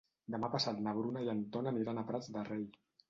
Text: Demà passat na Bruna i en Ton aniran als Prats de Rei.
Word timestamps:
Demà 0.35 0.47
passat 0.53 0.79
na 0.87 0.93
Bruna 0.99 1.23
i 1.27 1.29
en 1.35 1.43
Ton 1.57 1.73
aniran 1.73 2.03
als 2.03 2.09
Prats 2.11 2.31
de 2.39 2.47
Rei. 2.53 2.65